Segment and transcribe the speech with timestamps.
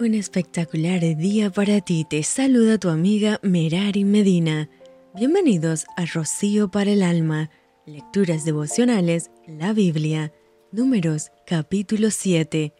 [0.00, 2.06] Un espectacular día para ti.
[2.08, 4.70] Te saluda tu amiga Merari Medina.
[5.14, 7.50] Bienvenidos a Rocío para el Alma.
[7.84, 10.32] Lecturas devocionales, la Biblia.
[10.72, 12.72] Números, capítulo 7.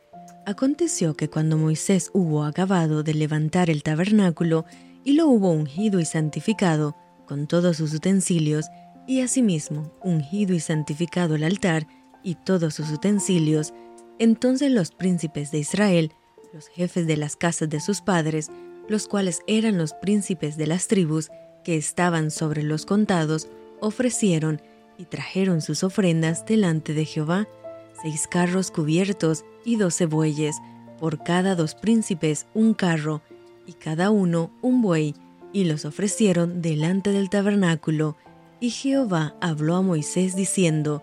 [0.47, 4.65] Aconteció que cuando Moisés hubo acabado de levantar el tabernáculo
[5.05, 6.97] y lo hubo ungido y santificado
[7.27, 8.65] con todos sus utensilios,
[9.07, 11.87] y asimismo ungido y santificado el altar
[12.25, 13.75] y todos sus utensilios,
[14.19, 16.13] entonces los príncipes de Israel
[16.53, 18.51] los jefes de las casas de sus padres,
[18.89, 21.31] los cuales eran los príncipes de las tribus
[21.65, 23.49] que estaban sobre los contados,
[23.81, 24.61] ofrecieron
[24.99, 27.47] y trajeron sus ofrendas delante de Jehová,
[28.03, 30.57] seis carros cubiertos y doce bueyes,
[30.99, 33.23] por cada dos príncipes un carro,
[33.67, 35.15] y cada uno un buey,
[35.53, 38.17] y los ofrecieron delante del tabernáculo.
[38.59, 41.03] Y Jehová habló a Moisés diciendo,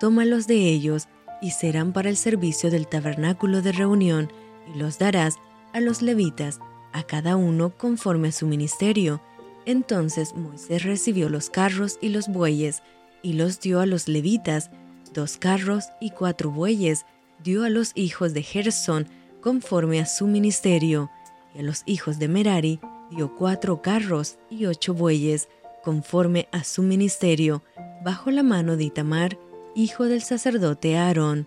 [0.00, 1.08] Tómalos de ellos,
[1.40, 4.32] y serán para el servicio del tabernáculo de reunión,
[4.72, 5.36] y los darás
[5.72, 6.60] a los levitas,
[6.92, 9.20] a cada uno conforme a su ministerio.
[9.64, 12.82] Entonces Moisés recibió los carros y los bueyes,
[13.22, 14.70] y los dio a los levitas,
[15.12, 17.04] dos carros y cuatro bueyes,
[17.42, 19.08] dio a los hijos de Gersón
[19.40, 21.10] conforme a su ministerio,
[21.54, 25.48] y a los hijos de Merari dio cuatro carros y ocho bueyes,
[25.84, 27.62] conforme a su ministerio,
[28.04, 29.38] bajo la mano de Itamar,
[29.74, 31.46] hijo del sacerdote Aarón.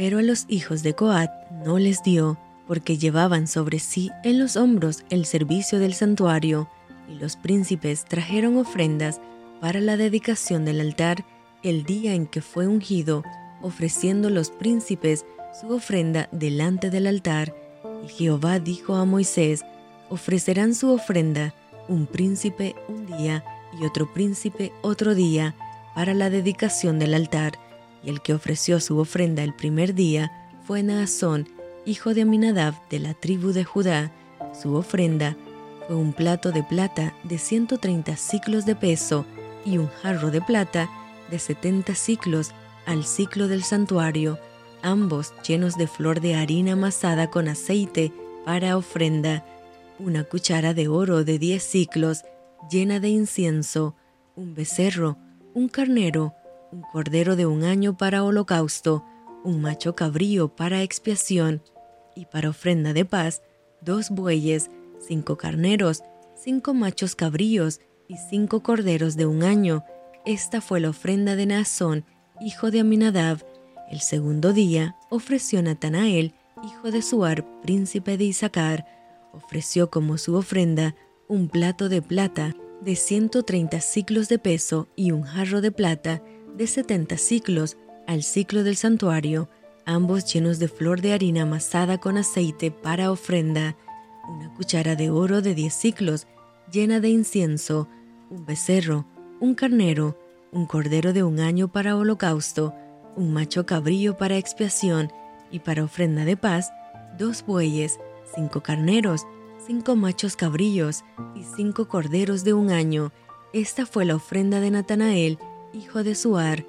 [0.00, 1.30] Pero a los hijos de Coat
[1.62, 6.70] no les dio, porque llevaban sobre sí en los hombros el servicio del santuario,
[7.06, 9.20] y los príncipes trajeron ofrendas
[9.60, 11.26] para la dedicación del altar
[11.62, 13.24] el día en que fue ungido,
[13.60, 15.26] ofreciendo los príncipes
[15.60, 17.54] su ofrenda delante del altar.
[18.02, 19.66] Y Jehová dijo a Moisés,
[20.08, 21.54] ofrecerán su ofrenda
[21.88, 23.44] un príncipe un día
[23.78, 25.54] y otro príncipe otro día
[25.94, 27.69] para la dedicación del altar
[28.02, 30.32] y el que ofreció su ofrenda el primer día
[30.66, 31.48] fue Naasón,
[31.84, 34.12] hijo de Aminadab de la tribu de Judá.
[34.60, 35.36] Su ofrenda
[35.86, 39.26] fue un plato de plata de 130 ciclos de peso
[39.64, 40.88] y un jarro de plata
[41.30, 42.52] de 70 ciclos
[42.86, 44.38] al ciclo del santuario,
[44.82, 48.12] ambos llenos de flor de harina amasada con aceite
[48.44, 49.44] para ofrenda,
[49.98, 52.22] una cuchara de oro de 10 ciclos
[52.70, 53.94] llena de incienso,
[54.34, 55.18] un becerro,
[55.54, 56.34] un carnero,
[56.72, 59.04] un cordero de un año para holocausto,
[59.44, 61.62] un macho cabrío para expiación,
[62.14, 63.42] y para ofrenda de paz,
[63.80, 66.02] dos bueyes, cinco carneros,
[66.34, 69.84] cinco machos cabríos y cinco corderos de un año.
[70.26, 72.04] Esta fue la ofrenda de Naasón,
[72.40, 73.44] hijo de Aminadab.
[73.90, 78.86] El segundo día ofreció Natanael, hijo de Suar, príncipe de Isaacar,
[79.32, 80.94] ofreció como su ofrenda
[81.28, 86.22] un plato de plata de 130 ciclos de peso y un jarro de plata
[86.56, 89.48] de 70 ciclos al ciclo del santuario,
[89.84, 93.76] ambos llenos de flor de harina amasada con aceite para ofrenda,
[94.28, 96.26] una cuchara de oro de 10 ciclos
[96.70, 97.88] llena de incienso,
[98.30, 99.06] un becerro,
[99.40, 100.16] un carnero,
[100.52, 102.74] un cordero de un año para holocausto,
[103.16, 105.10] un macho cabrío para expiación
[105.50, 106.72] y para ofrenda de paz,
[107.18, 107.98] dos bueyes,
[108.34, 109.26] cinco carneros,
[109.66, 113.12] cinco machos cabríos y cinco corderos de un año.
[113.52, 115.38] Esta fue la ofrenda de Natanael,
[115.72, 116.64] hijo de Suar.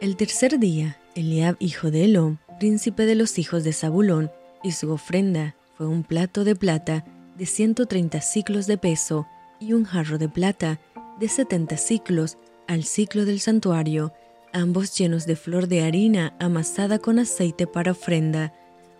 [0.00, 4.30] El tercer día, Eliab, hijo de Elom, príncipe de los hijos de Zabulón,
[4.62, 7.04] y su ofrenda fue un plato de plata
[7.36, 9.26] de 130 ciclos de peso
[9.60, 10.80] y un jarro de plata
[11.18, 14.12] de 70 ciclos al ciclo del santuario,
[14.52, 18.54] ambos llenos de flor de harina amasada con aceite para ofrenda,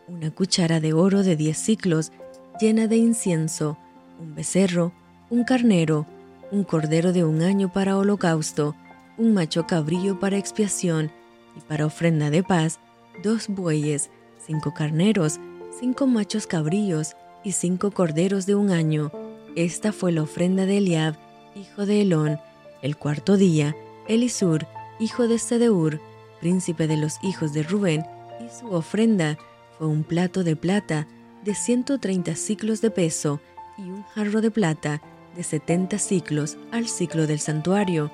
[0.09, 2.13] una cuchara de oro de 10 ciclos
[2.61, 3.79] llena de incienso,
[4.21, 4.93] un becerro,
[5.31, 6.07] un carnero,
[6.51, 8.77] un cordero de un año para holocausto,
[9.17, 11.11] un macho cabrío para expiación
[11.57, 12.81] y para ofrenda de paz,
[13.23, 14.11] dos bueyes,
[14.45, 15.39] cinco carneros,
[15.79, 17.15] cinco machos cabríos
[17.45, 19.13] y cinco corderos de un año.
[19.55, 21.17] Esta fue la ofrenda de Eliab,
[21.55, 22.41] hijo de Elón.
[22.83, 23.77] El cuarto día,
[24.09, 24.67] Elisur,
[24.99, 26.01] hijo de Sedeur,
[26.41, 28.05] príncipe de los hijos de Rubén,
[28.45, 29.39] y su ofrenda
[29.79, 31.07] fue un plato de plata
[31.45, 33.41] de 130 ciclos de peso
[33.79, 35.01] y un jarro de plata
[35.37, 38.11] de 70 ciclos al ciclo del santuario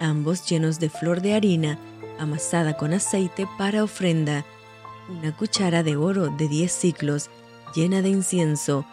[0.00, 1.78] ambos llenos de flor de harina
[2.18, 4.44] amasada con aceite para ofrenda,
[5.08, 7.30] una cuchara de oro de diez ciclos
[7.74, 8.84] llena de incienso,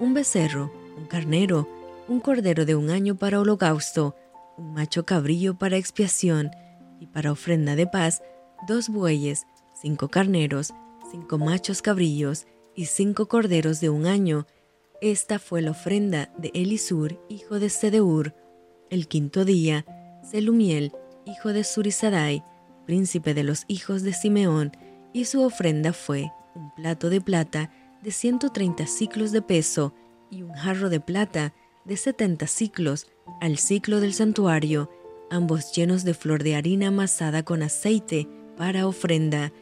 [0.00, 1.68] un becerro, un carnero,
[2.08, 4.16] un cordero de un año para holocausto,
[4.56, 6.50] un macho cabrillo para expiación
[6.98, 8.22] y para ofrenda de paz,
[8.66, 9.46] dos bueyes,
[9.80, 10.72] cinco carneros,
[11.10, 14.46] cinco machos cabrillos y cinco corderos de un año.
[15.00, 18.34] Esta fue la ofrenda de Elisur, hijo de Sedeur.
[18.90, 19.84] El quinto día,
[20.22, 20.92] Selumiel,
[21.26, 22.44] hijo de Surisadai,
[22.86, 24.72] príncipe de los hijos de Simeón,
[25.12, 27.70] y su ofrenda fue un plato de plata
[28.02, 29.94] de 130 ciclos de peso
[30.30, 31.52] y un jarro de plata
[31.84, 33.08] de 70 ciclos
[33.40, 34.90] al ciclo del santuario,
[35.30, 39.52] ambos llenos de flor de harina amasada con aceite para ofrenda,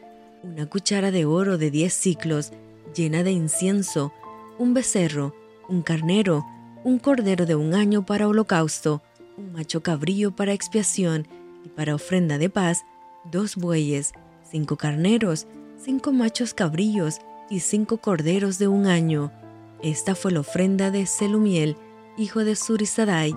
[0.43, 2.51] una cuchara de oro de 10 ciclos
[2.95, 4.13] llena de incienso,
[4.57, 5.35] un becerro,
[5.69, 6.45] un carnero,
[6.83, 9.01] un cordero de un año para holocausto,
[9.41, 11.27] un macho cabrío para expiación
[11.65, 12.85] y para ofrenda de paz,
[13.25, 14.13] dos bueyes,
[14.49, 15.47] cinco carneros,
[15.83, 19.31] cinco machos cabrillos y cinco corderos de un año.
[19.83, 21.75] Esta fue la ofrenda de Selumiel,
[22.17, 23.35] hijo de Surisadai.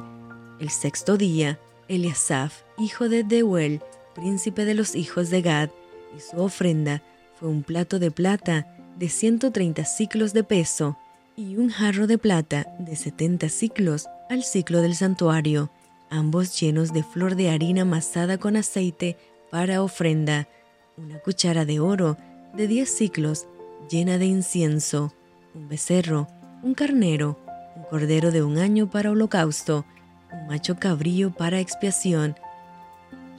[0.61, 1.59] El sexto día,
[1.89, 3.81] Eliasaf, hijo de Deuel,
[4.15, 5.71] príncipe de los hijos de Gad,
[6.17, 7.03] y su ofrenda
[7.39, 8.67] fue un plato de plata
[8.97, 10.97] de 130 ciclos de peso
[11.37, 15.71] y un jarro de plata de 70 ciclos al ciclo del santuario,
[16.11, 19.17] ambos llenos de flor de harina amasada con aceite
[19.51, 20.49] para ofrenda,
[20.97, 22.17] una cuchara de oro
[22.55, 23.47] de 10 ciclos
[23.89, 25.13] llena de incienso,
[25.55, 26.29] un becerro,
[26.63, 27.39] un carnero,
[27.77, 29.85] un cordero de un año para holocausto,
[30.33, 32.37] un macho cabrío para expiación,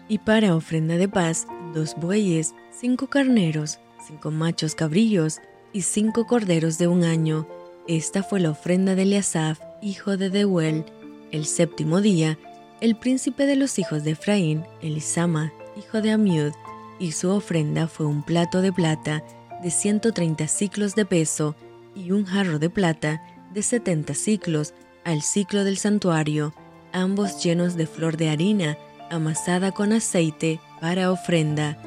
[0.08, 5.40] y para ofrenda de paz, dos bueyes, cinco carneros, cinco machos cabrillos
[5.74, 7.48] y cinco corderos de un año.
[7.88, 10.86] Esta fue la ofrenda de Eliasaf, hijo de Deuel.
[11.32, 12.38] El séptimo día,
[12.86, 16.54] el príncipe de los hijos de Efraín, Elisama, hijo de Amiud,
[17.00, 19.24] y su ofrenda fue un plato de plata
[19.64, 21.56] de 130 ciclos de peso
[21.96, 26.54] y un jarro de plata de 70 ciclos al ciclo del santuario,
[26.94, 28.78] ambos llenos de flor de harina
[29.10, 31.80] amasada con aceite para ofrenda,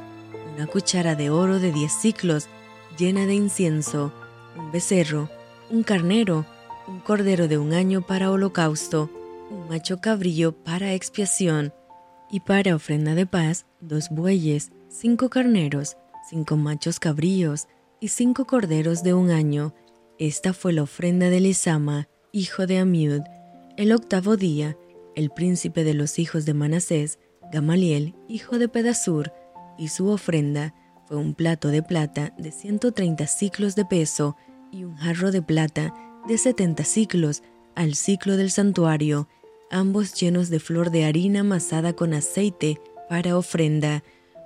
[0.56, 2.48] una cuchara de oro de 10 ciclos
[2.98, 4.12] llena de incienso,
[4.56, 5.30] un becerro,
[5.70, 6.44] un carnero,
[6.88, 9.12] un cordero de un año para holocausto,
[9.50, 11.72] un macho cabrillo para expiación,
[12.30, 15.96] y para ofrenda de paz, dos bueyes, cinco carneros,
[16.28, 17.68] cinco machos cabríos
[18.00, 19.74] y cinco corderos de un año.
[20.18, 23.22] Esta fue la ofrenda de Lisama, hijo de Amiud.
[23.76, 24.76] El octavo día,
[25.16, 27.18] el príncipe de los hijos de Manasés,
[27.50, 29.32] Gamaliel, hijo de Pedasur,
[29.78, 30.74] y su ofrenda
[31.06, 34.36] fue un plato de plata de 130 ciclos de peso
[34.70, 35.94] y un jarro de plata
[36.26, 37.42] de 70 ciclos
[37.74, 39.28] al ciclo del santuario,
[39.70, 44.03] ambos llenos de flor de harina amasada con aceite para ofrenda,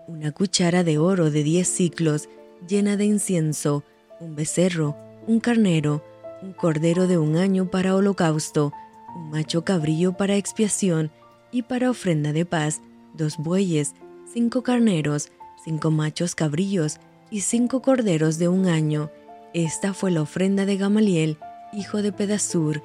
[0.06, 2.28] una cuchara de oro de diez ciclos
[2.66, 3.84] llena de incienso,
[4.20, 4.96] un becerro,
[5.26, 6.04] un carnero,
[6.42, 8.72] un cordero de un año para holocausto,
[9.16, 11.10] un macho cabrillo para expiación
[11.50, 12.80] y para ofrenda de paz,
[13.14, 13.94] dos bueyes,
[14.32, 15.30] cinco carneros,
[15.64, 16.98] cinco machos cabrillos
[17.30, 19.10] y cinco corderos de un año.
[19.54, 21.38] Esta fue la ofrenda de Gamaliel,
[21.72, 22.82] hijo de Pedasur.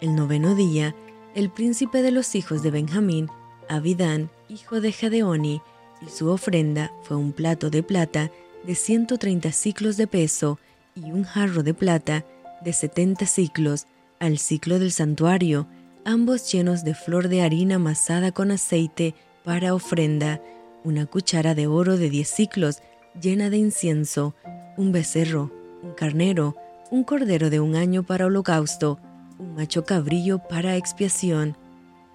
[0.00, 0.94] El noveno día,
[1.36, 3.28] el príncipe de los hijos de Benjamín,
[3.68, 5.60] Abidán, hijo de Gedeoni,
[6.00, 8.30] y su ofrenda fue un plato de plata
[8.64, 10.58] de 130 ciclos de peso
[10.94, 12.24] y un jarro de plata
[12.64, 13.86] de 70 ciclos
[14.18, 15.66] al ciclo del santuario,
[16.06, 20.40] ambos llenos de flor de harina amasada con aceite para ofrenda,
[20.84, 22.78] una cuchara de oro de 10 ciclos
[23.20, 24.34] llena de incienso,
[24.78, 26.56] un becerro, un carnero,
[26.90, 28.98] un cordero de un año para holocausto,
[29.38, 31.56] un macho cabrillo para expiación,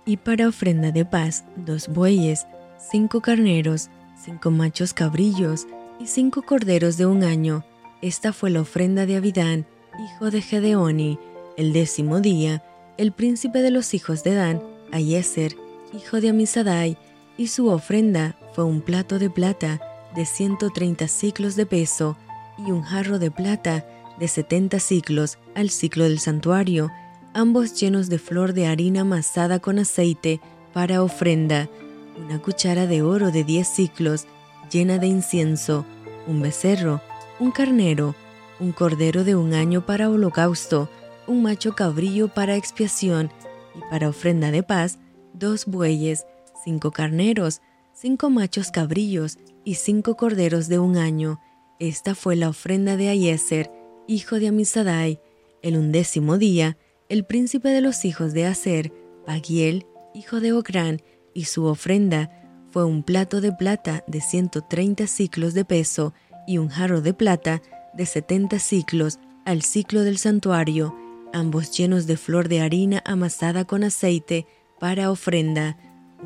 [0.06, 2.48] y para ofrenda de paz dos bueyes,
[2.80, 3.90] cinco carneros,
[4.24, 5.68] cinco machos cabrillos
[6.00, 7.64] y cinco corderos de un año.
[8.02, 9.68] Esta fue la ofrenda de Abidán,
[10.04, 11.20] hijo de Gedeoni.
[11.58, 12.64] El décimo día,
[12.98, 15.56] el príncipe de los hijos de Dan, Ayeser,
[15.94, 16.98] hijo de Amisadai,
[17.38, 19.80] y su ofrenda fue un plato de plata
[20.16, 22.18] de 130 ciclos de peso
[22.58, 23.86] y un jarro de plata
[24.20, 26.92] de 70 ciclos al ciclo del santuario,
[27.34, 30.42] ambos llenos de flor de harina amasada con aceite
[30.74, 31.70] para ofrenda,
[32.18, 34.28] una cuchara de oro de diez ciclos
[34.70, 35.86] llena de incienso,
[36.28, 37.02] un becerro,
[37.40, 38.16] un carnero,
[38.60, 40.90] un cordero de un año para holocausto,
[41.28, 43.32] un macho cabrillo para expiación
[43.76, 45.00] y para ofrenda de paz,
[45.34, 46.26] dos bueyes,
[46.64, 47.62] cinco carneros,
[47.94, 51.40] cinco machos cabrillos y cinco corderos de un año.
[51.80, 53.72] Esta fue la ofrenda de Ayeser,
[54.08, 55.20] hijo de Amisadai.
[55.62, 56.78] El undécimo día,
[57.12, 58.94] el príncipe de los hijos de Aser,
[59.26, 61.02] Pagiel, hijo de Ocrán,
[61.34, 62.32] y su ofrenda
[62.72, 66.14] fue un plato de plata de 130 ciclos de peso
[66.48, 67.62] y un jarro de plata
[67.94, 70.96] de 70 ciclos al ciclo del santuario,
[71.34, 74.46] ambos llenos de flor de harina amasada con aceite
[74.80, 75.76] para ofrenda,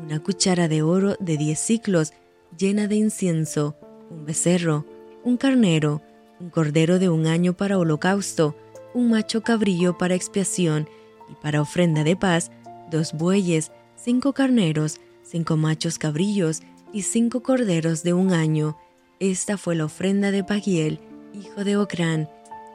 [0.00, 2.12] una cuchara de oro de 10 ciclos
[2.56, 3.76] llena de incienso,
[4.08, 4.86] un becerro,
[5.24, 6.00] un carnero,
[6.38, 8.54] un cordero de un año para holocausto,
[8.96, 10.88] un macho cabrillo para expiación
[11.28, 12.50] y para ofrenda de paz,
[12.90, 16.62] dos bueyes, cinco carneros, cinco machos cabrillos
[16.94, 18.78] y cinco corderos de un año.
[19.20, 20.98] Esta fue la ofrenda de Pagiel,
[21.34, 22.30] hijo de Ocrán.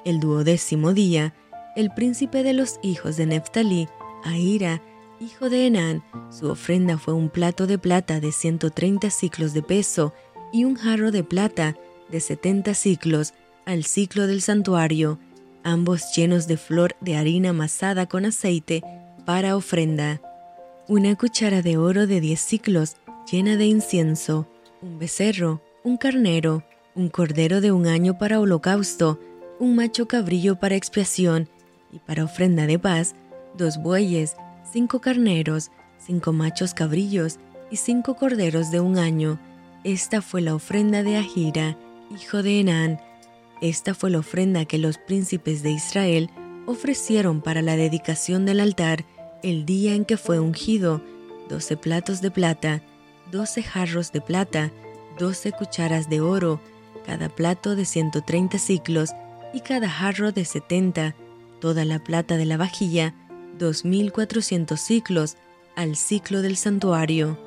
[0.06, 1.34] El duodécimo día,
[1.76, 3.88] el príncipe de los hijos de Neftalí,
[4.24, 4.80] Ahira,
[5.20, 10.14] hijo de Enán, su ofrenda fue un plato de plata de 130 ciclos de peso
[10.54, 11.76] y un jarro de plata
[12.12, 13.34] de 70 ciclos
[13.66, 15.18] al ciclo del santuario,
[15.64, 18.84] ambos llenos de flor de harina amasada con aceite
[19.26, 20.22] para ofrenda.
[20.88, 22.98] Una cuchara de oro de 10 ciclos
[23.32, 24.48] llena de incienso,
[24.82, 26.64] un becerro, un carnero,
[26.96, 29.20] un cordero de un año para holocausto,
[29.60, 31.48] un macho cabrillo para expiación
[31.92, 33.16] y para ofrenda de paz,
[33.56, 34.36] dos bueyes,
[34.72, 37.40] cinco carneros, cinco machos cabrillos
[37.70, 39.40] y cinco corderos de un año.
[39.84, 41.78] Esta fue la ofrenda de Ahira,
[42.10, 43.00] hijo de Enán.
[43.62, 46.32] Esta fue la ofrenda que los príncipes de Israel
[46.66, 49.06] ofrecieron para la dedicación del altar
[49.44, 51.02] el día en que fue ungido,
[51.48, 52.82] doce platos de plata,
[53.32, 54.72] doce jarros de plata,
[55.18, 56.60] doce cucharas de oro,
[57.06, 59.12] cada plato de 130 ciclos
[59.54, 61.16] y cada jarro de 70,
[61.60, 63.14] toda la plata de la vajilla,
[63.60, 65.38] 2.400 ciclos
[65.76, 67.38] al ciclo del santuario.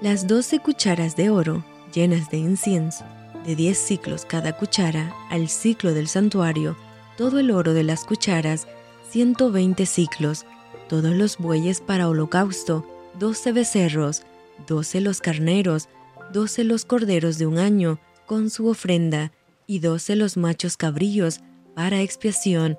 [0.00, 3.04] Las doce cucharas de oro llenas de incienso,
[3.44, 6.76] de 10 ciclos cada cuchara al ciclo del santuario,
[7.16, 8.66] todo el oro de las cucharas,
[9.10, 10.46] 120 ciclos,
[10.88, 12.86] todos los bueyes para holocausto,
[13.18, 14.22] 12 becerros,
[14.66, 15.88] 12 los carneros,
[16.32, 19.32] 12 los corderos de un año, con su ofrenda,
[19.66, 21.40] y doce los machos cabrillos
[21.74, 22.78] para expiación,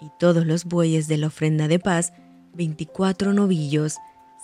[0.00, 2.12] y todos los bueyes de la ofrenda de paz,
[2.54, 3.96] veinticuatro novillos,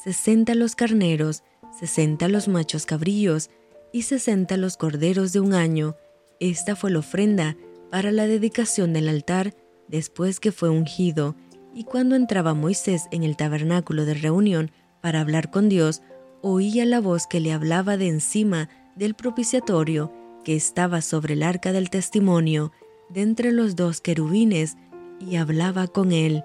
[0.04, 1.42] sesenta los carneros,
[1.78, 3.50] sesenta los machos cabrillos,
[3.92, 5.96] y sesenta los corderos de un año.
[6.40, 7.56] Esta fue la ofrenda
[7.90, 9.54] para la dedicación del altar
[9.88, 11.36] después que fue ungido,
[11.74, 16.02] y cuando entraba Moisés en el tabernáculo de reunión para hablar con Dios,
[16.42, 20.12] oía la voz que le hablaba de encima del propiciatorio
[20.44, 22.72] que estaba sobre el arca del testimonio,
[23.10, 24.76] de entre los dos querubines,
[25.20, 26.44] y hablaba con él.